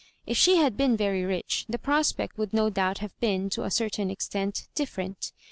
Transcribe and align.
If 0.25 0.35
she 0.35 0.55
had 0.55 0.75
been 0.75 0.97
very 0.97 1.23
rich, 1.23 1.67
the 1.69 1.77
prospect 1.77 2.35
would 2.35 2.53
no 2.55 2.71
doubt 2.71 2.97
have 3.05 3.13
been, 3.19 3.51
to 3.51 3.65
a 3.65 3.69
certain 3.69 4.09
extent, 4.09 4.67
different. 4.73 5.31